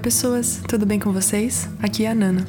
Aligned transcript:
pessoas, 0.00 0.62
tudo 0.66 0.86
bem 0.86 0.98
com 0.98 1.12
vocês? 1.12 1.68
Aqui 1.78 2.06
é 2.06 2.10
a 2.10 2.14
Nana. 2.14 2.46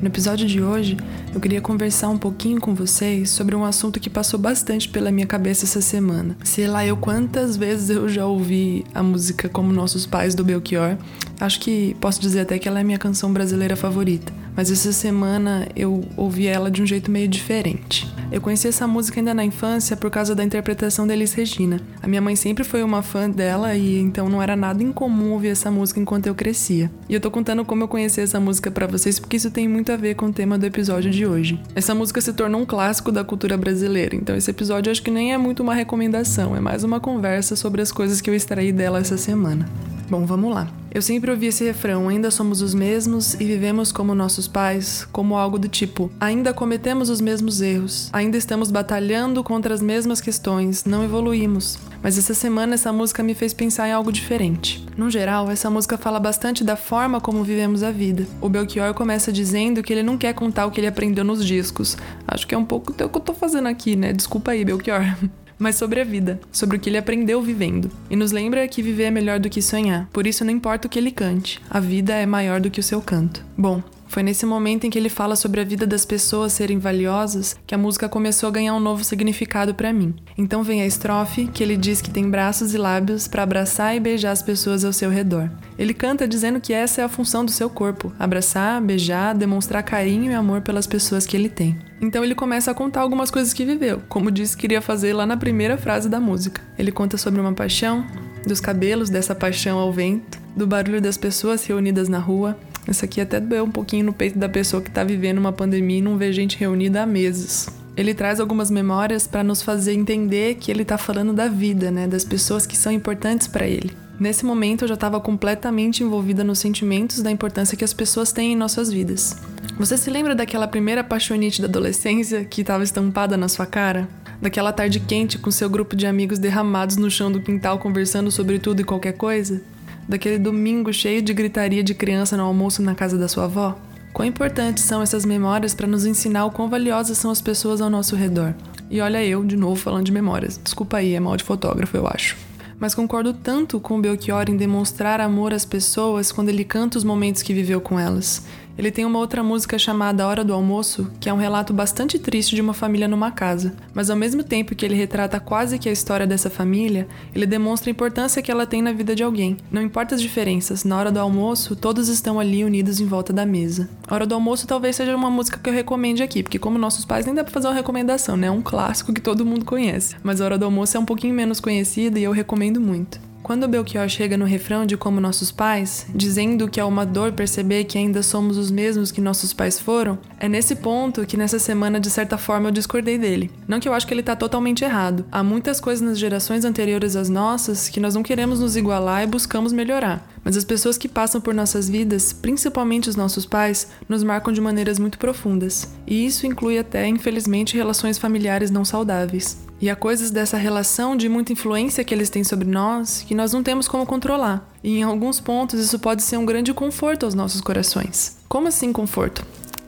No 0.00 0.06
episódio 0.06 0.46
de 0.46 0.62
hoje, 0.62 0.96
eu 1.34 1.40
queria 1.40 1.60
conversar 1.60 2.08
um 2.08 2.16
pouquinho 2.16 2.60
com 2.60 2.72
vocês 2.72 3.30
sobre 3.30 3.56
um 3.56 3.64
assunto 3.64 3.98
que 3.98 4.08
passou 4.08 4.38
bastante 4.38 4.88
pela 4.88 5.10
minha 5.10 5.26
cabeça 5.26 5.64
essa 5.64 5.80
semana. 5.80 6.36
Sei 6.44 6.68
lá 6.68 6.86
eu 6.86 6.96
quantas 6.96 7.56
vezes 7.56 7.90
eu 7.90 8.08
já 8.08 8.24
ouvi 8.26 8.84
a 8.94 9.02
música 9.02 9.48
Como 9.48 9.72
Nossos 9.72 10.06
Pais 10.06 10.36
do 10.36 10.44
Belchior. 10.44 10.96
Acho 11.40 11.58
que 11.58 11.96
posso 12.00 12.20
dizer 12.20 12.40
até 12.40 12.60
que 12.60 12.68
ela 12.68 12.78
é 12.78 12.84
minha 12.84 12.98
canção 12.98 13.32
brasileira 13.32 13.74
favorita. 13.74 14.32
Mas 14.56 14.70
essa 14.70 14.92
semana 14.92 15.66
eu 15.74 16.04
ouvi 16.16 16.46
ela 16.46 16.70
de 16.70 16.82
um 16.82 16.86
jeito 16.86 17.10
meio 17.10 17.28
diferente. 17.28 18.12
Eu 18.30 18.40
conheci 18.40 18.68
essa 18.68 18.86
música 18.86 19.20
ainda 19.20 19.34
na 19.34 19.44
infância 19.44 19.96
por 19.96 20.10
causa 20.10 20.34
da 20.34 20.42
interpretação 20.42 21.06
da 21.06 21.12
Elis 21.12 21.34
Regina. 21.34 21.80
A 22.02 22.08
minha 22.08 22.20
mãe 22.20 22.34
sempre 22.34 22.64
foi 22.64 22.82
uma 22.82 23.02
fã 23.02 23.28
dela 23.28 23.74
e 23.74 23.98
então 23.98 24.28
não 24.28 24.42
era 24.42 24.56
nada 24.56 24.82
incomum 24.82 25.32
ouvir 25.32 25.48
essa 25.48 25.70
música 25.70 26.00
enquanto 26.00 26.26
eu 26.26 26.34
crescia. 26.34 26.90
E 27.08 27.14
eu 27.14 27.20
tô 27.20 27.30
contando 27.30 27.64
como 27.64 27.84
eu 27.84 27.88
conheci 27.88 28.20
essa 28.20 28.40
música 28.40 28.70
para 28.70 28.86
vocês 28.86 29.18
porque 29.18 29.36
isso 29.36 29.50
tem 29.50 29.68
muito 29.68 29.92
a 29.92 29.96
ver 29.96 30.14
com 30.14 30.26
o 30.26 30.32
tema 30.32 30.58
do 30.58 30.66
episódio 30.66 31.10
de 31.10 31.26
hoje. 31.26 31.60
Essa 31.74 31.94
música 31.94 32.20
se 32.20 32.32
tornou 32.32 32.60
um 32.60 32.66
clássico 32.66 33.12
da 33.12 33.24
cultura 33.24 33.56
brasileira, 33.56 34.16
então 34.16 34.36
esse 34.36 34.50
episódio 34.50 34.90
acho 34.90 35.02
que 35.02 35.10
nem 35.10 35.32
é 35.32 35.38
muito 35.38 35.62
uma 35.62 35.74
recomendação, 35.74 36.56
é 36.56 36.60
mais 36.60 36.84
uma 36.84 37.00
conversa 37.00 37.56
sobre 37.56 37.82
as 37.82 37.92
coisas 37.92 38.20
que 38.20 38.30
eu 38.30 38.34
extraí 38.34 38.72
dela 38.72 38.98
essa 38.98 39.16
semana. 39.16 39.68
Bom, 40.14 40.24
vamos 40.24 40.54
lá. 40.54 40.68
Eu 40.92 41.02
sempre 41.02 41.28
ouvi 41.28 41.46
esse 41.46 41.64
refrão: 41.64 42.08
ainda 42.08 42.30
somos 42.30 42.62
os 42.62 42.72
mesmos 42.72 43.34
e 43.34 43.38
vivemos 43.38 43.90
como 43.90 44.14
nossos 44.14 44.46
pais, 44.46 45.04
como 45.10 45.36
algo 45.36 45.58
do 45.58 45.66
tipo: 45.66 46.08
ainda 46.20 46.54
cometemos 46.54 47.10
os 47.10 47.20
mesmos 47.20 47.60
erros, 47.60 48.10
ainda 48.12 48.36
estamos 48.36 48.70
batalhando 48.70 49.42
contra 49.42 49.74
as 49.74 49.82
mesmas 49.82 50.20
questões, 50.20 50.84
não 50.84 51.02
evoluímos. 51.02 51.80
Mas 52.00 52.16
essa 52.16 52.32
semana 52.32 52.74
essa 52.74 52.92
música 52.92 53.24
me 53.24 53.34
fez 53.34 53.52
pensar 53.52 53.88
em 53.88 53.92
algo 53.92 54.12
diferente. 54.12 54.86
No 54.96 55.10
geral, 55.10 55.50
essa 55.50 55.68
música 55.68 55.98
fala 55.98 56.20
bastante 56.20 56.62
da 56.62 56.76
forma 56.76 57.20
como 57.20 57.42
vivemos 57.42 57.82
a 57.82 57.90
vida. 57.90 58.24
O 58.40 58.48
Belchior 58.48 58.94
começa 58.94 59.32
dizendo 59.32 59.82
que 59.82 59.92
ele 59.92 60.04
não 60.04 60.16
quer 60.16 60.32
contar 60.32 60.64
o 60.64 60.70
que 60.70 60.78
ele 60.78 60.86
aprendeu 60.86 61.24
nos 61.24 61.44
discos. 61.44 61.96
Acho 62.24 62.46
que 62.46 62.54
é 62.54 62.58
um 62.58 62.64
pouco 62.64 62.92
o 62.92 62.94
que 62.94 63.02
eu 63.02 63.08
tô 63.08 63.34
fazendo 63.34 63.66
aqui, 63.66 63.96
né? 63.96 64.12
Desculpa 64.12 64.52
aí, 64.52 64.64
Belchior. 64.64 65.02
mas 65.58 65.76
sobre 65.76 66.00
a 66.00 66.04
vida, 66.04 66.40
sobre 66.52 66.76
o 66.76 66.80
que 66.80 66.88
ele 66.90 66.98
aprendeu 66.98 67.40
vivendo. 67.42 67.90
E 68.10 68.16
nos 68.16 68.32
lembra 68.32 68.66
que 68.68 68.82
viver 68.82 69.04
é 69.04 69.10
melhor 69.10 69.38
do 69.38 69.50
que 69.50 69.62
sonhar. 69.62 70.08
Por 70.12 70.26
isso 70.26 70.44
não 70.44 70.52
importa 70.52 70.86
o 70.86 70.90
que 70.90 70.98
ele 70.98 71.10
cante, 71.10 71.60
a 71.70 71.80
vida 71.80 72.14
é 72.14 72.26
maior 72.26 72.60
do 72.60 72.70
que 72.70 72.80
o 72.80 72.82
seu 72.82 73.00
canto. 73.00 73.44
Bom, 73.56 73.82
foi 74.14 74.22
nesse 74.22 74.46
momento 74.46 74.86
em 74.86 74.90
que 74.90 74.96
ele 74.96 75.08
fala 75.08 75.34
sobre 75.34 75.60
a 75.60 75.64
vida 75.64 75.84
das 75.84 76.04
pessoas 76.04 76.52
serem 76.52 76.78
valiosas 76.78 77.56
que 77.66 77.74
a 77.74 77.78
música 77.78 78.08
começou 78.08 78.48
a 78.48 78.52
ganhar 78.52 78.72
um 78.72 78.78
novo 78.78 79.02
significado 79.02 79.74
para 79.74 79.92
mim. 79.92 80.14
Então 80.38 80.62
vem 80.62 80.82
a 80.82 80.86
estrofe 80.86 81.48
que 81.48 81.64
ele 81.64 81.76
diz 81.76 82.00
que 82.00 82.10
tem 82.10 82.30
braços 82.30 82.72
e 82.74 82.78
lábios 82.78 83.26
para 83.26 83.42
abraçar 83.42 83.96
e 83.96 83.98
beijar 83.98 84.30
as 84.30 84.40
pessoas 84.40 84.84
ao 84.84 84.92
seu 84.92 85.10
redor. 85.10 85.50
Ele 85.76 85.92
canta 85.92 86.28
dizendo 86.28 86.60
que 86.60 86.72
essa 86.72 87.00
é 87.00 87.04
a 87.04 87.08
função 87.08 87.44
do 87.44 87.50
seu 87.50 87.68
corpo: 87.68 88.12
abraçar, 88.16 88.80
beijar, 88.80 89.34
demonstrar 89.34 89.82
carinho 89.82 90.30
e 90.30 90.34
amor 90.34 90.60
pelas 90.60 90.86
pessoas 90.86 91.26
que 91.26 91.36
ele 91.36 91.48
tem. 91.48 91.76
Então 92.00 92.22
ele 92.22 92.36
começa 92.36 92.70
a 92.70 92.74
contar 92.74 93.00
algumas 93.00 93.32
coisas 93.32 93.52
que 93.52 93.64
viveu, 93.64 94.00
como 94.08 94.30
disse 94.30 94.56
que 94.56 94.68
iria 94.68 94.80
fazer 94.80 95.12
lá 95.12 95.26
na 95.26 95.36
primeira 95.36 95.76
frase 95.76 96.08
da 96.08 96.20
música. 96.20 96.62
Ele 96.78 96.92
conta 96.92 97.16
sobre 97.16 97.40
uma 97.40 97.52
paixão, 97.52 98.06
dos 98.46 98.60
cabelos 98.60 99.10
dessa 99.10 99.34
paixão 99.34 99.76
ao 99.76 99.92
vento, 99.92 100.38
do 100.54 100.68
barulho 100.68 101.00
das 101.00 101.16
pessoas 101.16 101.66
reunidas 101.66 102.08
na 102.08 102.20
rua, 102.20 102.56
essa 102.86 103.06
aqui 103.06 103.20
até 103.20 103.40
doeu 103.40 103.64
um 103.64 103.70
pouquinho 103.70 104.04
no 104.04 104.12
peito 104.12 104.38
da 104.38 104.48
pessoa 104.48 104.82
que 104.82 104.88
está 104.88 105.02
vivendo 105.02 105.38
uma 105.38 105.52
pandemia 105.52 105.98
e 105.98 106.02
não 106.02 106.18
vê 106.18 106.32
gente 106.32 106.58
reunida 106.58 107.02
há 107.02 107.06
meses. 107.06 107.68
Ele 107.96 108.12
traz 108.12 108.40
algumas 108.40 108.70
memórias 108.70 109.26
para 109.26 109.44
nos 109.44 109.62
fazer 109.62 109.92
entender 109.92 110.56
que 110.56 110.70
ele 110.70 110.82
está 110.82 110.98
falando 110.98 111.32
da 111.32 111.48
vida, 111.48 111.90
né, 111.90 112.06
das 112.06 112.24
pessoas 112.24 112.66
que 112.66 112.76
são 112.76 112.92
importantes 112.92 113.46
para 113.46 113.66
ele. 113.66 113.92
Nesse 114.18 114.44
momento 114.44 114.82
eu 114.82 114.88
já 114.88 114.94
estava 114.94 115.20
completamente 115.20 116.02
envolvida 116.02 116.44
nos 116.44 116.58
sentimentos 116.58 117.20
da 117.20 117.30
importância 117.30 117.76
que 117.76 117.84
as 117.84 117.92
pessoas 117.92 118.32
têm 118.32 118.52
em 118.52 118.56
nossas 118.56 118.92
vidas. 118.92 119.36
Você 119.78 119.96
se 119.96 120.08
lembra 120.08 120.34
daquela 120.34 120.68
primeira 120.68 121.02
paixonite 121.02 121.60
da 121.60 121.66
adolescência 121.66 122.44
que 122.44 122.60
estava 122.60 122.84
estampada 122.84 123.36
na 123.36 123.48
sua 123.48 123.66
cara? 123.66 124.08
Daquela 124.40 124.72
tarde 124.72 125.00
quente 125.00 125.38
com 125.38 125.50
seu 125.50 125.68
grupo 125.68 125.96
de 125.96 126.06
amigos 126.06 126.38
derramados 126.38 126.96
no 126.96 127.10
chão 127.10 127.30
do 127.30 127.40
quintal 127.40 127.78
conversando 127.78 128.30
sobre 128.30 128.58
tudo 128.58 128.80
e 128.80 128.84
qualquer 128.84 129.12
coisa? 129.12 129.62
Daquele 130.08 130.38
domingo 130.38 130.92
cheio 130.92 131.22
de 131.22 131.32
gritaria 131.32 131.82
de 131.82 131.94
criança 131.94 132.36
no 132.36 132.44
almoço 132.44 132.82
na 132.82 132.94
casa 132.94 133.16
da 133.18 133.28
sua 133.28 133.44
avó? 133.44 133.78
Quão 134.12 134.26
importantes 134.28 134.84
são 134.84 135.02
essas 135.02 135.24
memórias 135.24 135.74
para 135.74 135.86
nos 135.86 136.06
ensinar 136.06 136.44
o 136.44 136.50
quão 136.50 136.70
valiosas 136.70 137.18
são 137.18 137.30
as 137.30 137.40
pessoas 137.40 137.80
ao 137.80 137.90
nosso 137.90 138.14
redor. 138.14 138.54
E 138.88 139.00
olha 139.00 139.24
eu, 139.24 139.44
de 139.44 139.56
novo, 139.56 139.76
falando 139.76 140.04
de 140.04 140.12
memórias. 140.12 140.60
Desculpa 140.62 140.98
aí, 140.98 141.14
é 141.14 141.20
mal 141.20 141.36
de 141.36 141.42
fotógrafo, 141.42 141.96
eu 141.96 142.06
acho. 142.06 142.36
Mas 142.78 142.94
concordo 142.94 143.32
tanto 143.32 143.80
com 143.80 144.00
Belchior 144.00 144.44
em 144.48 144.56
demonstrar 144.56 145.20
amor 145.20 145.52
às 145.52 145.64
pessoas 145.64 146.30
quando 146.30 146.48
ele 146.48 146.64
canta 146.64 146.98
os 146.98 147.02
momentos 147.02 147.42
que 147.42 147.54
viveu 147.54 147.80
com 147.80 147.98
elas. 147.98 148.46
Ele 148.76 148.90
tem 148.90 149.04
uma 149.04 149.18
outra 149.18 149.42
música 149.42 149.78
chamada 149.78 150.26
Hora 150.26 150.44
do 150.44 150.52
Almoço, 150.52 151.10
que 151.20 151.28
é 151.28 151.32
um 151.32 151.38
relato 151.38 151.72
bastante 151.72 152.18
triste 152.18 152.54
de 152.54 152.60
uma 152.60 152.74
família 152.74 153.06
numa 153.06 153.30
casa, 153.30 153.74
mas 153.94 154.10
ao 154.10 154.16
mesmo 154.16 154.42
tempo 154.42 154.74
que 154.74 154.84
ele 154.84 154.94
retrata 154.94 155.38
quase 155.38 155.78
que 155.78 155.88
a 155.88 155.92
história 155.92 156.26
dessa 156.26 156.50
família, 156.50 157.06
ele 157.34 157.46
demonstra 157.46 157.90
a 157.90 157.92
importância 157.92 158.42
que 158.42 158.50
ela 158.50 158.66
tem 158.66 158.82
na 158.82 158.92
vida 158.92 159.14
de 159.14 159.22
alguém. 159.22 159.56
Não 159.70 159.82
importa 159.82 160.14
as 160.14 160.22
diferenças, 160.22 160.84
na 160.84 160.98
hora 160.98 161.12
do 161.12 161.20
almoço, 161.20 161.76
todos 161.76 162.08
estão 162.08 162.40
ali 162.40 162.64
unidos 162.64 163.00
em 163.00 163.06
volta 163.06 163.32
da 163.32 163.46
mesa. 163.46 163.88
Hora 164.10 164.26
do 164.26 164.34
Almoço 164.34 164.66
talvez 164.66 164.96
seja 164.96 165.16
uma 165.16 165.30
música 165.30 165.58
que 165.58 165.68
eu 165.68 165.74
recomende 165.74 166.22
aqui, 166.22 166.42
porque 166.42 166.58
como 166.58 166.78
nossos 166.78 167.04
pais 167.04 167.24
nem 167.24 167.34
dá 167.34 167.42
pra 167.42 167.52
fazer 167.52 167.68
uma 167.68 167.74
recomendação, 167.74 168.36
né? 168.36 168.48
É 168.48 168.50
um 168.50 168.60
clássico 168.62 169.12
que 169.12 169.20
todo 169.20 169.46
mundo 169.46 169.64
conhece. 169.64 170.16
Mas 170.22 170.40
a 170.40 170.44
Hora 170.44 170.58
do 170.58 170.64
Almoço 170.64 170.96
é 170.96 171.00
um 171.00 171.04
pouquinho 171.04 171.34
menos 171.34 171.60
conhecida 171.60 172.18
e 172.18 172.24
eu 172.24 172.32
recomendo 172.32 172.80
muito. 172.80 173.18
Quando 173.44 173.68
Belchior 173.68 174.08
chega 174.08 174.38
no 174.38 174.46
refrão 174.46 174.86
de 174.86 174.96
como 174.96 175.20
nossos 175.20 175.52
pais, 175.52 176.06
dizendo 176.14 176.66
que 176.66 176.80
é 176.80 176.84
uma 176.84 177.04
dor 177.04 177.30
perceber 177.32 177.84
que 177.84 177.98
ainda 177.98 178.22
somos 178.22 178.56
os 178.56 178.70
mesmos 178.70 179.12
que 179.12 179.20
nossos 179.20 179.52
pais 179.52 179.78
foram, 179.78 180.18
é 180.40 180.48
nesse 180.48 180.74
ponto 180.74 181.26
que 181.26 181.36
nessa 181.36 181.58
semana, 181.58 182.00
de 182.00 182.08
certa 182.08 182.38
forma, 182.38 182.68
eu 182.68 182.72
discordei 182.72 183.18
dele. 183.18 183.50
Não 183.68 183.78
que 183.78 183.86
eu 183.86 183.92
acho 183.92 184.06
que 184.06 184.14
ele 184.14 184.22
tá 184.22 184.34
totalmente 184.34 184.82
errado. 184.82 185.26
Há 185.30 185.42
muitas 185.42 185.78
coisas 185.78 186.00
nas 186.00 186.18
gerações 186.18 186.64
anteriores 186.64 187.16
às 187.16 187.28
nossas 187.28 187.90
que 187.90 188.00
nós 188.00 188.14
não 188.14 188.22
queremos 188.22 188.60
nos 188.60 188.76
igualar 188.76 189.24
e 189.24 189.26
buscamos 189.26 189.74
melhorar. 189.74 190.26
Mas 190.42 190.56
as 190.56 190.64
pessoas 190.64 190.96
que 190.96 191.06
passam 191.06 191.38
por 191.38 191.52
nossas 191.52 191.86
vidas, 191.86 192.32
principalmente 192.32 193.10
os 193.10 193.16
nossos 193.16 193.44
pais, 193.44 193.88
nos 194.08 194.22
marcam 194.22 194.54
de 194.54 194.60
maneiras 194.62 194.98
muito 194.98 195.18
profundas. 195.18 195.86
E 196.06 196.24
isso 196.24 196.46
inclui 196.46 196.78
até, 196.78 197.06
infelizmente, 197.06 197.76
relações 197.76 198.16
familiares 198.16 198.70
não 198.70 198.86
saudáveis. 198.86 199.63
E 199.80 199.90
há 199.90 199.96
coisas 199.96 200.30
dessa 200.30 200.56
relação 200.56 201.16
de 201.16 201.28
muita 201.28 201.52
influência 201.52 202.04
que 202.04 202.14
eles 202.14 202.30
têm 202.30 202.44
sobre 202.44 202.68
nós 202.68 203.22
que 203.26 203.34
nós 203.34 203.52
não 203.52 203.62
temos 203.62 203.88
como 203.88 204.06
controlar. 204.06 204.68
E 204.82 204.98
em 204.98 205.02
alguns 205.02 205.40
pontos 205.40 205.80
isso 205.80 205.98
pode 205.98 206.22
ser 206.22 206.36
um 206.36 206.46
grande 206.46 206.72
conforto 206.72 207.24
aos 207.26 207.34
nossos 207.34 207.60
corações. 207.60 208.38
Como 208.48 208.68
assim 208.68 208.92
conforto? 208.92 209.44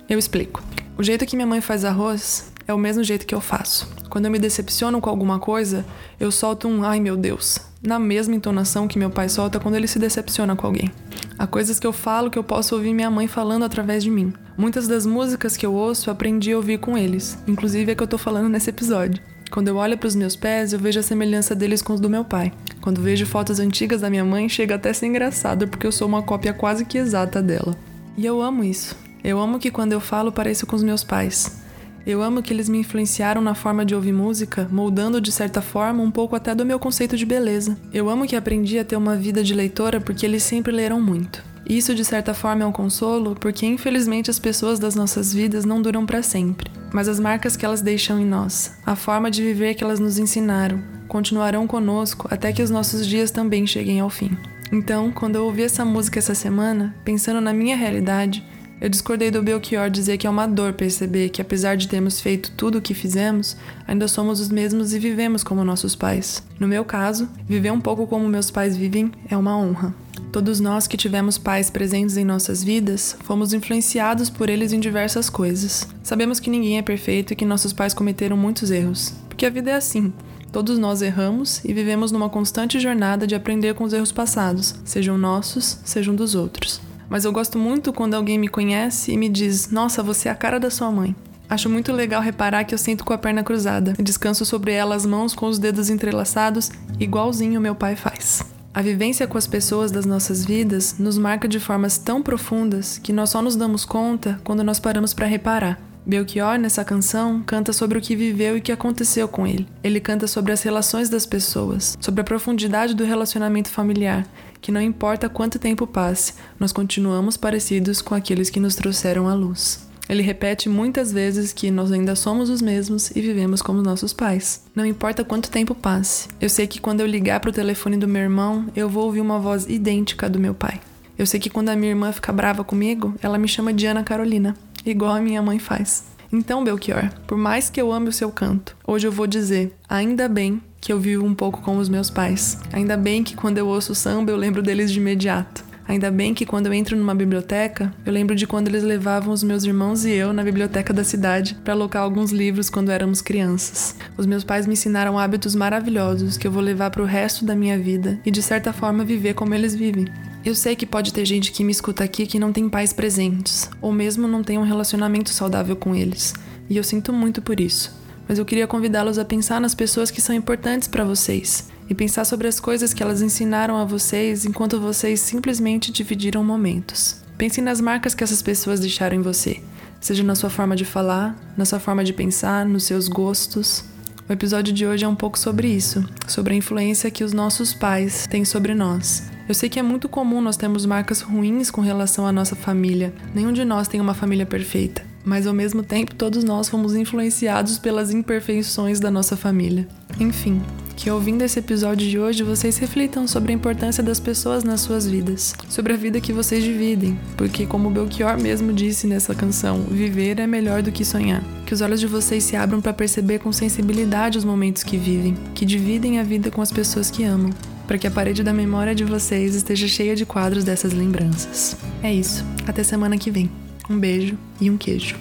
Eu 0.09 0.19
explico. 0.19 0.63
O 0.99 1.03
jeito 1.03 1.27
que 1.27 1.37
minha 1.37 1.47
mãe 1.47 1.61
faz 1.61 1.85
arroz 1.85 2.53
é 2.67 2.75
o 2.75 2.79
mesmo 2.79 3.05
jeito 3.05 3.27
que 3.27 3.35
eu 3.35 3.41
faço. 3.41 3.89
Quando 4.11 4.25
eu 4.25 4.31
me 4.31 4.39
decepciono 4.39 5.01
com 5.01 5.11
alguma 5.11 5.39
coisa, 5.39 5.85
eu 6.19 6.33
solto 6.33 6.67
um 6.67 6.83
ai 6.85 7.01
meu 7.01 7.17
Deus, 7.17 7.59
na 7.83 7.99
mesma 7.99 8.35
entonação 8.35 8.89
que 8.89 8.99
meu 8.99 9.11
pai 9.11 9.29
solta 9.29 9.61
quando 9.61 9.77
ele 9.77 9.87
se 9.87 9.99
decepciona 9.99 10.57
com 10.57 10.67
alguém. 10.67 10.91
Há 11.39 11.47
coisas 11.47 11.79
que 11.79 11.87
eu 11.87 11.93
falo 11.93 12.31
que 12.31 12.39
eu 12.39 12.45
posso 12.45 12.75
ouvir 12.75 12.95
minha 12.95 13.11
mãe 13.11 13.29
falando 13.29 13.65
através 13.65 14.03
de 14.03 14.11
mim. 14.11 14.33
Muitas 14.57 14.89
das 14.89 15.05
músicas 15.05 15.57
que 15.57 15.67
eu 15.67 15.75
ouço 15.75 16.11
aprendi 16.11 16.53
a 16.53 16.57
ouvir 16.57 16.79
com 16.79 16.97
eles, 16.97 17.39
inclusive 17.47 17.93
a 17.93 17.95
que 17.95 18.03
eu 18.03 18.09
tô 18.09 18.17
falando 18.17 18.49
nesse 18.49 18.71
episódio. 18.71 19.23
Quando 19.51 19.69
eu 19.69 19.77
olho 19.77 19.97
para 19.97 20.07
os 20.07 20.15
meus 20.15 20.37
pés, 20.37 20.73
eu 20.73 20.79
vejo 20.79 21.01
a 21.01 21.03
semelhança 21.03 21.55
deles 21.55 21.81
com 21.81 21.93
os 21.95 22.01
do 22.01 22.11
meu 22.11 22.25
pai. 22.25 22.53
Quando 22.81 23.01
vejo 23.01 23.25
fotos 23.27 23.59
antigas 23.59 24.01
da 24.01 24.11
minha 24.11 24.25
mãe, 24.25 24.49
chega 24.49 24.75
até 24.75 24.91
a 24.91 24.95
ser 24.95 25.07
engraçado 25.07 25.69
porque 25.69 25.87
eu 25.87 25.93
sou 25.93 26.07
uma 26.07 26.23
cópia 26.23 26.53
quase 26.53 26.85
que 26.85 26.99
exata 26.99 27.41
dela. 27.43 27.77
E 28.17 28.27
eu 28.27 28.43
amo 28.43 28.65
isso. 28.65 28.97
Eu 29.23 29.39
amo 29.39 29.59
que 29.59 29.71
quando 29.71 29.93
eu 29.93 30.01
falo 30.01 30.33
pareço 30.33 30.67
com 30.67 30.77
os 30.77 30.83
meus 30.83 31.03
pais. 31.03 31.65
Eu 32.07 32.23
amo 32.23 32.41
que 32.41 32.53
eles 32.53 32.69
me 32.69 32.79
influenciaram 32.79 33.41
na 33.41 33.55
forma 33.55 33.85
de 33.85 33.93
ouvir 33.93 34.13
música, 34.13 34.69
moldando 34.71 35.21
de 35.21 35.33
certa 35.33 35.61
forma 35.61 36.03
um 36.03 36.11
pouco 36.11 36.37
até 36.37 36.55
do 36.55 36.65
meu 36.65 36.79
conceito 36.79 37.17
de 37.17 37.27
beleza. 37.27 37.77
Eu 37.93 38.09
amo 38.09 38.27
que 38.27 38.37
aprendi 38.37 38.79
a 38.79 38.85
ter 38.85 38.95
uma 38.95 39.17
vida 39.17 39.43
de 39.43 39.53
leitora 39.53 40.01
porque 40.01 40.25
eles 40.25 40.45
sempre 40.45 40.71
leram 40.71 41.01
muito. 41.01 41.43
Isso 41.69 41.95
de 41.95 42.05
certa 42.05 42.33
forma 42.33 42.63
é 42.63 42.67
um 42.67 42.73
consolo, 42.73 43.35
porque 43.35 43.67
infelizmente 43.67 44.31
as 44.31 44.39
pessoas 44.39 44.79
das 44.79 44.95
nossas 44.95 45.35
vidas 45.35 45.65
não 45.65 45.83
duram 45.83 46.07
para 46.07 46.23
sempre 46.23 46.71
mas 46.93 47.09
as 47.09 47.21
marcas 47.21 47.57
que 47.57 47.65
elas 47.67 47.83
deixam 47.83 48.19
em 48.19 48.25
nós, 48.25 48.73
a 48.85 48.97
forma 48.97 49.31
de 49.31 49.43
viver 49.43 49.75
que 49.75 49.85
elas 49.85 50.01
nos 50.01 50.19
ensinaram, 50.19 50.83
continuarão 51.07 51.67
conosco 51.67 52.27
até 52.31 52.53
que 52.53 52.63
os 52.63 52.71
nossos 52.71 53.07
dias 53.07 53.31
também 53.31 53.67
cheguem 53.67 54.01
ao 54.01 54.11
fim. 54.11 54.37
Então, 54.73 55.13
quando 55.13 55.37
eu 55.37 55.45
ouvi 55.45 55.63
essa 55.63 55.85
música 55.85 56.19
essa 56.19 56.35
semana, 56.35 56.95
pensando 57.05 57.41
na 57.41 57.53
minha 57.53 57.77
realidade, 57.77 58.43
eu 58.81 58.89
discordei 58.89 59.31
do 59.31 59.43
Belchior 59.43 59.89
dizer 59.89 60.17
que 60.17 60.27
é 60.27 60.31
uma 60.31 60.47
dor 60.47 60.73
perceber 60.73 61.29
que, 61.29 61.41
apesar 61.41 61.77
de 61.77 61.87
termos 61.87 62.21
feito 62.21 62.51
tudo 62.53 62.79
o 62.79 62.83
que 62.83 62.95
fizemos, 62.95 63.57
ainda 63.87 64.09
somos 64.09 64.41
os 64.41 64.49
mesmos 64.49 64.95
e 64.95 64.99
vivemos 64.99 65.45
como 65.45 65.65
nossos 65.65 65.95
pais. 65.95 66.43
No 66.59 66.67
meu 66.67 66.85
caso, 66.85 67.29
viver 67.47 67.73
um 67.73 67.81
pouco 67.81 68.07
como 68.07 68.27
meus 68.27 68.51
pais 68.51 68.77
vivem 68.77 69.13
é 69.31 69.37
uma 69.37 69.57
honra. 69.57 69.95
Todos 70.33 70.61
nós 70.61 70.87
que 70.87 70.97
tivemos 70.97 71.39
pais 71.39 71.71
presentes 71.71 72.17
em 72.17 72.25
nossas 72.25 72.63
vidas 72.63 73.17
fomos 73.25 73.53
influenciados 73.53 74.29
por 74.29 74.51
eles 74.51 74.73
em 74.73 74.81
diversas 74.81 75.31
coisas. 75.31 75.89
Sabemos 76.03 76.39
que 76.39 76.51
ninguém 76.51 76.79
é 76.79 76.83
perfeito 76.83 77.33
e 77.33 77.37
que 77.37 77.45
nossos 77.45 77.73
pais 77.73 77.95
cometeram 77.95 78.37
muitos 78.37 78.71
erros, 78.71 79.15
porque 79.29 79.47
a 79.47 79.51
vida 79.51 79.71
é 79.71 79.75
assim. 79.75 80.13
Todos 80.53 80.79
nós 80.79 81.03
erramos 81.03 81.65
e 81.65 81.73
vivemos 81.73 82.13
numa 82.13 82.29
constante 82.29 82.81
jornada 82.81 83.27
de 83.27 83.35
aprender 83.35 83.75
com 83.75 83.85
os 83.85 83.93
erros 83.93 84.13
passados, 84.13 84.75
sejam 84.85 85.19
nossos, 85.19 85.79
sejam 85.85 86.15
dos 86.15 86.35
outros. 86.35 86.81
mas 87.09 87.25
eu 87.25 87.33
gosto 87.33 87.59
muito 87.59 87.93
quando 87.93 88.15
alguém 88.15 88.39
me 88.39 88.49
conhece 88.49 89.13
e 89.13 89.17
me 89.17 89.29
diz: 89.29 89.71
Nossa, 89.71 90.03
você 90.03 90.29
é 90.29 90.33
a 90.33 90.35
cara 90.35 90.59
da 90.59 90.71
sua 90.71 90.91
mãe. 90.91 91.15
Acho 91.49 91.71
muito 91.71 91.93
legal 91.93 92.21
reparar 92.21 92.65
que 92.65 92.75
eu 92.75 92.79
sinto 92.79 93.05
com 93.05 93.13
a 93.13 93.19
perna 93.19 93.45
cruzada 93.45 93.95
e 93.99 94.03
descanso 94.03 94.45
sobre 94.45 94.73
ela 94.73 94.97
as 94.97 95.07
mãos 95.07 95.33
com 95.35 95.47
os 95.47 95.59
dedos 95.59 95.91
entrelaçados, 95.91 96.71
igualzinho 96.99 97.61
meu 97.61 97.75
pai 97.75 97.95
faz. 97.95 98.56
A 98.77 98.83
vivência 98.83 99.27
com 99.27 99.39
as 99.39 99.47
pessoas 99.47 99.91
das 99.91 100.05
nossas 100.05 100.45
vidas 100.45 100.97
nos 100.99 101.17
marca 101.17 101.49
de 101.49 101.59
formas 101.59 101.97
tão 101.97 102.21
profundas 102.21 102.99
que 102.99 103.11
nós 103.11 103.31
só 103.31 103.41
nos 103.41 103.57
damos 103.57 103.87
conta 103.87 104.39
quando 104.45 104.63
nós 104.63 104.79
paramos 104.79 105.15
para 105.15 105.25
reparar. 105.25 105.81
Belchior, 106.05 106.59
nessa 106.59 106.85
canção, 106.85 107.43
canta 107.43 107.73
sobre 107.73 107.97
o 107.97 108.03
que 108.03 108.15
viveu 108.15 108.55
e 108.55 108.61
que 108.61 108.71
aconteceu 108.71 109.27
com 109.29 109.47
ele. 109.47 109.67
Ele 109.83 109.99
canta 109.99 110.27
sobre 110.27 110.53
as 110.53 110.63
relações 110.63 111.09
das 111.09 111.25
pessoas, 111.25 111.97
sobre 111.99 112.21
a 112.21 112.25
profundidade 112.25 112.95
do 112.95 113.03
relacionamento 113.03 113.71
familiar, 113.71 114.27
que 114.61 114.71
não 114.71 114.83
importa 114.83 115.31
quanto 115.31 115.59
tempo 115.59 115.87
passe, 115.87 116.35
nós 116.61 116.71
continuamos 116.71 117.39
parecidos 117.39 118.03
com 118.03 118.15
aqueles 118.15 118.51
que 118.51 118.61
nos 118.61 118.75
trouxeram 118.75 119.27
à 119.27 119.33
luz. 119.33 119.86
Ele 120.09 120.23
repete 120.23 120.69
muitas 120.69 121.13
vezes 121.13 121.53
que 121.53 121.71
nós 121.71 121.91
ainda 121.91 122.15
somos 122.15 122.49
os 122.49 122.63
mesmos 122.63 123.11
e 123.11 123.21
vivemos 123.21 123.61
como 123.61 123.83
nossos 123.83 124.13
pais. 124.13 124.65
Não 124.75 124.87
importa 124.87 125.25
quanto 125.25 125.51
tempo 125.51 125.75
passe. 125.75 126.29
Eu 126.41 126.49
sei 126.49 126.67
que 126.67 126.81
quando 126.81 127.01
eu 127.01 127.07
ligar 127.07 127.41
para 127.41 127.51
o 127.51 127.53
telefone 127.53 127.97
do 127.97 128.07
meu 128.07 128.23
irmão, 128.23 128.67
eu 128.77 128.89
vou 128.89 129.05
ouvir 129.05 129.21
uma 129.21 129.39
voz 129.39 129.67
idêntica 129.69 130.29
do 130.29 130.39
meu 130.39 130.55
pai. 130.55 130.81
Eu 131.19 131.27
sei 131.27 131.41
que 131.41 131.51
quando 131.51 131.71
a 131.71 131.77
minha 131.77 131.91
irmã 131.91 132.13
fica 132.13 132.33
brava 132.33 132.63
comigo, 132.63 133.15
ela 133.23 133.39
me 133.39 133.49
chama 133.49 133.73
de 133.73 133.87
Ana 133.87 134.05
Carolina 134.05 134.55
igual 134.91 135.15
a 135.15 135.21
minha 135.21 135.43
mãe 135.43 135.59
faz. 135.59 136.05
Então, 136.33 136.65
Belchior, 136.65 137.11
por 137.27 137.39
mais 137.39 137.71
que 137.71 137.81
eu 137.81 137.93
ame 137.93 138.09
o 138.09 138.13
seu 138.13 138.31
canto, 138.31 138.77
hoje 138.87 139.07
eu 139.07 139.13
vou 139.13 139.27
dizer: 139.27 139.75
ainda 139.89 140.29
bem 140.29 140.61
que 140.81 140.93
eu 140.93 141.01
vivo 141.01 141.25
um 141.25 141.35
pouco 141.35 141.63
com 141.63 141.79
os 141.79 141.89
meus 141.89 142.11
pais. 142.11 142.59
Ainda 142.73 142.97
bem 142.97 143.25
que 143.25 143.35
quando 143.35 143.59
eu 143.59 143.67
ouço 143.67 143.95
samba 143.95 144.31
eu 144.31 144.37
lembro 144.37 144.63
deles 144.63 144.93
de 144.93 144.99
imediato. 144.99 145.65
Ainda 145.89 146.11
bem 146.11 146.35
que 146.35 146.45
quando 146.45 146.67
eu 146.67 146.75
entro 146.75 146.97
numa 146.97 147.15
biblioteca, 147.15 147.95
eu 148.05 148.13
lembro 148.13 148.35
de 148.35 148.47
quando 148.47 148.67
eles 148.67 148.83
levavam 148.83 149.33
os 149.33 149.43
meus 149.43 149.63
irmãos 149.65 150.05
e 150.05 150.11
eu 150.11 150.33
na 150.33 150.43
biblioteca 150.43 150.93
da 150.93 151.05
cidade 151.05 151.57
para 151.63 151.75
alocar 151.75 152.03
alguns 152.03 152.33
livros 152.33 152.69
quando 152.69 152.91
éramos 152.91 153.23
crianças. 153.23 153.95
Os 154.17 154.27
meus 154.27 154.43
pais 154.43 154.67
me 154.67 154.73
ensinaram 154.73 155.17
hábitos 155.17 155.55
maravilhosos 155.55 156.37
que 156.37 156.47
eu 156.47 156.51
vou 156.51 156.63
levar 156.63 156.91
para 156.91 157.03
o 157.03 157.07
resto 157.07 157.45
da 157.45 157.55
minha 157.55 157.79
vida 157.79 158.19
e 158.27 158.33
de 158.33 158.43
certa 158.43 158.73
forma 158.73 159.05
viver 159.05 159.35
como 159.35 159.55
eles 159.55 159.77
vivem. 159.77 160.07
Eu 160.45 160.55
sei 160.55 160.75
que 160.75 160.87
pode 160.87 161.13
ter 161.13 161.25
gente 161.25 161.53
que 161.53 161.63
me 161.63 161.73
escuta 161.73 162.03
aqui 162.03 162.27
que 162.27 162.39
não 162.39 162.53
tem 162.53 162.69
pais 162.69 162.93
presentes, 162.93 163.71
ou 163.81 163.93
mesmo 163.93 164.27
não 164.27 164.43
tem 164.43 164.59
um 164.59 164.65
relacionamento 164.65 165.31
saudável 165.31 165.77
com 165.77 165.95
eles, 165.95 166.35
e 166.69 166.77
eu 166.77 166.85
sinto 166.85 167.13
muito 167.13 167.43
por 167.43 167.59
isso. 167.59 167.93
Mas 168.29 168.39
eu 168.39 168.45
queria 168.45 168.67
convidá-los 168.67 169.19
a 169.19 169.25
pensar 169.25 169.61
nas 169.61 169.75
pessoas 169.75 170.11
que 170.11 170.21
são 170.21 170.35
importantes 170.35 170.87
para 170.89 171.05
vocês 171.05 171.69
e 171.89 171.95
pensar 171.95 172.25
sobre 172.25 172.49
as 172.49 172.61
coisas 172.61 172.93
que 172.93 173.03
elas 173.03 173.23
ensinaram 173.23 173.77
a 173.77 173.85
vocês 173.85 174.45
enquanto 174.45 174.81
vocês 174.81 175.21
simplesmente 175.21 175.93
dividiram 175.93 176.43
momentos. 176.45 177.23
Pense 177.39 177.61
nas 177.61 177.81
marcas 177.81 178.15
que 178.15 178.25
essas 178.25 178.43
pessoas 178.43 178.81
deixaram 178.81 179.17
em 179.17 179.23
você, 179.23 179.63
seja 180.01 180.23
na 180.23 180.35
sua 180.35 180.51
forma 180.51 180.75
de 180.75 180.85
falar, 180.85 181.37
na 181.57 181.65
sua 181.65 181.79
forma 181.79 182.03
de 182.03 182.13
pensar, 182.13 182.65
nos 182.65 182.85
seus 182.85 183.09
gostos. 183.09 183.85
O 184.29 184.33
episódio 184.33 184.73
de 184.73 184.87
hoje 184.87 185.05
é 185.05 185.09
um 185.09 185.15
pouco 185.15 185.39
sobre 185.39 185.69
isso, 185.69 186.05
sobre 186.27 186.55
a 186.55 186.57
influência 186.57 187.11
que 187.11 187.23
os 187.23 187.33
nossos 187.33 187.73
pais 187.73 188.27
têm 188.29 188.45
sobre 188.45 188.75
nós 188.75 189.23
eu 189.49 189.55
sei 189.55 189.69
que 189.69 189.79
é 189.79 189.83
muito 189.83 190.09
comum 190.09 190.41
nós 190.41 190.57
termos 190.57 190.85
marcas 190.85 191.21
ruins 191.21 191.71
com 191.71 191.81
relação 191.81 192.27
à 192.27 192.33
nossa 192.33 192.57
família. 192.57 193.15
Nenhum 193.33 193.53
de 193.53 193.65
nós 193.65 193.87
tem 193.87 194.01
uma 194.01 194.13
família 194.13 194.45
perfeita, 194.45 195.05
mas 195.25 195.47
ao 195.47 195.55
mesmo 195.55 195.85
tempo 195.85 196.17
todos 196.17 196.43
nós 196.43 196.69
fomos 196.69 196.97
influenciados 196.97 197.79
pelas 197.79 198.13
imperfeições 198.13 198.99
da 198.99 199.09
nossa 199.09 199.37
família. 199.37 199.87
Enfim, 200.19 200.61
que 200.97 201.11
ouvindo 201.11 201.43
esse 201.43 201.59
episódio 201.59 202.09
de 202.09 202.19
hoje 202.19 202.43
vocês 202.43 202.79
reflitam 202.79 203.29
sobre 203.29 203.53
a 203.53 203.55
importância 203.55 204.03
das 204.03 204.19
pessoas 204.19 204.65
nas 204.65 204.81
suas 204.81 205.07
vidas, 205.07 205.55
sobre 205.69 205.93
a 205.93 205.97
vida 205.97 206.21
que 206.21 206.33
vocês 206.33 206.65
dividem, 206.65 207.19
porque 207.37 207.67
como 207.67 207.91
Belchior 207.91 208.41
mesmo 208.41 208.73
disse 208.73 209.07
nessa 209.07 209.35
canção, 209.35 209.83
viver 209.83 210.41
é 210.41 210.47
melhor 210.47 210.83
do 210.83 210.91
que 210.91 211.05
sonhar. 211.05 211.43
Que 211.67 211.75
os 211.75 211.83
olhos 211.83 212.01
de 212.01 212.07
vocês 212.07 212.43
se 212.43 212.57
abram 212.57 212.81
para 212.81 212.93
perceber 212.93 213.39
com 213.41 213.53
sensibilidade 213.53 214.39
os 214.39 214.45
momentos 214.45 214.83
que 214.83 214.97
vivem, 214.97 215.37
que 215.55 215.67
dividem 215.67 216.19
a 216.19 216.23
vida 216.23 216.51
com 216.51 216.63
as 216.63 216.73
pessoas 216.73 217.11
que 217.11 217.23
amam 217.23 217.51
para 217.87 217.99
que 217.99 218.07
a 218.07 218.11
parede 218.11 218.43
da 218.43 218.53
memória 218.53 218.95
de 218.95 219.05
vocês 219.05 219.55
esteja 219.55 219.87
cheia 219.87 220.17
de 220.17 220.27
quadros 220.27 220.65
dessas 220.65 220.93
lembranças. 220.93 221.77
É 222.03 222.13
isso. 222.13 222.45
Até 222.67 222.83
semana 222.83 223.17
que 223.17 223.31
vem. 223.31 223.49
Um 223.89 223.97
beijo 223.97 224.37
e 224.61 224.69
um 224.69 224.77
queijo. 224.77 225.15